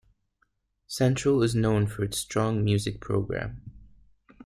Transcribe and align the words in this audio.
Central 0.87 1.43
is 1.43 1.53
known 1.53 1.85
for 1.85 2.03
its 2.03 2.17
strong 2.17 2.63
music 2.63 2.99
program. 2.99 3.61